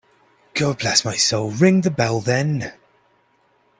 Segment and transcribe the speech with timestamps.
[0.55, 2.73] God bless my soul, ring the bell, then.